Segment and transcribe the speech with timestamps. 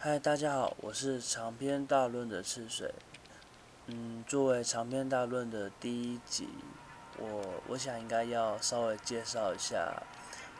[0.00, 2.94] 嗨，大家好，我是长篇大论的赤水。
[3.88, 6.48] 嗯，作为长篇大论的第一集，
[7.18, 10.00] 我我想应该要稍微介绍一下，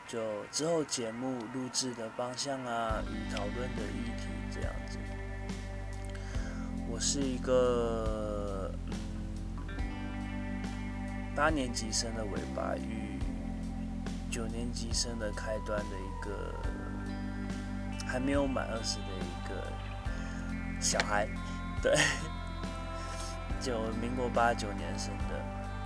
[0.09, 4.97] 就之后节目录制的方向啊，与讨论的议题这样子。
[6.89, 8.93] 我是一个嗯
[11.33, 13.17] 八年级生的尾巴与
[14.29, 16.53] 九年级生的开端的一个
[18.05, 19.71] 还没有满二十的一个
[20.79, 21.27] 小孩，
[21.81, 21.93] 对，
[23.59, 25.35] 就民国八九年生的，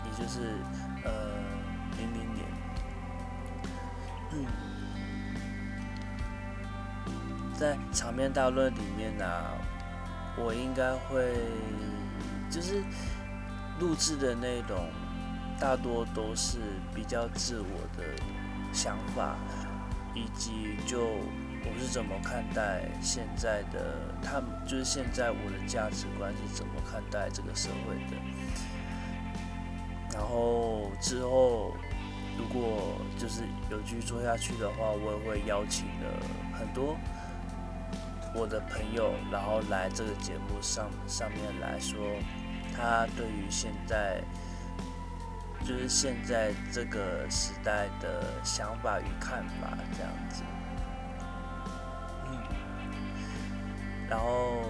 [0.05, 0.57] 也就是
[1.03, 1.11] 呃
[1.97, 2.45] 零零年，
[4.33, 4.45] 嗯，
[7.55, 9.57] 在场面大论里面呢、啊，
[10.37, 11.33] 我应该会
[12.51, 12.83] 就是
[13.79, 14.89] 录制的内容，
[15.59, 16.59] 大多都是
[16.93, 18.03] 比较自我的
[18.71, 19.35] 想法，
[20.13, 21.07] 以及就。
[21.65, 24.49] 我是怎么看待现在的他们？
[24.65, 28.17] 就是现在我的价值观是怎么看待这个社会的？
[30.13, 31.73] 然后之后
[32.37, 36.19] 如果就是有继续做下去的话，我也会邀请了
[36.53, 36.95] 很多
[38.35, 41.97] 我的朋友，然后来这个节目上上面来说，
[42.75, 44.21] 他对于现在
[45.65, 50.43] 就是现在这个时代的想法与看法这样子。
[54.13, 54.61] 然后，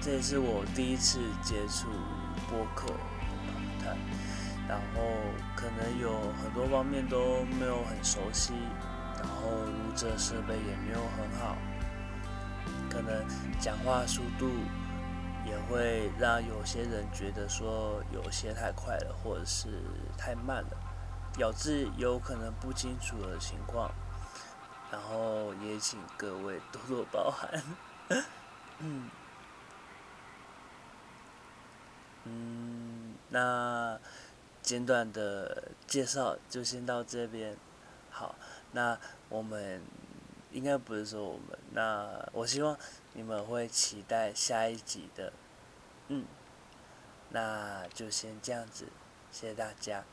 [0.00, 1.86] 这也是我第一次接触
[2.50, 3.96] 播客访谈，
[4.68, 5.00] 然后
[5.54, 6.10] 可能有
[6.42, 8.54] 很多方面都没有很熟悉，
[9.16, 11.56] 然后录制设备也没有很好，
[12.90, 13.24] 可能
[13.60, 14.50] 讲话速度
[15.46, 19.68] 也会让有些人觉得说有些太快了，或者是
[20.18, 20.76] 太慢了，
[21.38, 23.88] 咬字有可能不清楚的情况，
[24.90, 27.62] 然后也请各位多多包涵。
[28.78, 29.10] 嗯，
[32.24, 33.98] 嗯，那
[34.62, 37.56] 简短的介绍就先到这边。
[38.10, 38.34] 好，
[38.72, 38.98] 那
[39.28, 39.82] 我们
[40.50, 42.76] 应该不是说我们，那我希望
[43.14, 45.32] 你们会期待下一集的。
[46.08, 46.26] 嗯，
[47.30, 48.88] 那就先这样子，
[49.30, 50.04] 谢谢大家。